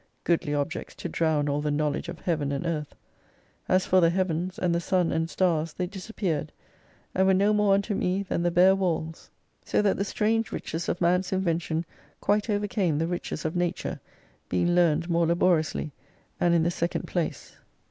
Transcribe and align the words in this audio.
Goodly 0.23 0.55
objects 0.55 0.95
to 0.95 1.09
drown 1.09 1.47
all 1.47 1.61
the 1.61 1.69
know 1.69 1.89
ledge 1.89 2.09
of 2.09 2.17
Heaven 2.21 2.51
and 2.51 2.65
Earth! 2.65 2.95
As 3.69 3.85
for 3.85 4.01
the 4.01 4.09
Heavens 4.09 4.57
and 4.57 4.73
the 4.73 4.79
Sun 4.79 5.11
and 5.11 5.29
Stars 5.29 5.73
they 5.73 5.85
disappeared, 5.85 6.51
and 7.13 7.27
were 7.27 7.35
no 7.35 7.53
more 7.53 7.75
unto 7.75 7.93
me 7.93 8.23
than 8.23 8.41
the 8.41 8.49
bare 8.49 8.73
walls. 8.73 9.29
So 9.63 9.79
that 9.83 9.97
the 9.97 10.03
strange 10.03 10.47
165 10.51 10.53
riches 10.55 10.89
of 10.89 11.01
man's 11.01 11.31
invention 11.31 11.85
quite 12.19 12.49
overcame 12.49 12.97
the 12.97 13.05
riches 13.05 13.45
of 13.45 13.55
Nature, 13.55 13.99
being 14.49 14.73
learned 14.73 15.07
more 15.07 15.27
laboriously 15.27 15.91
and 16.39 16.55
in 16.55 16.63
the 16.63 16.71
second 16.71 17.03
place. 17.05 17.55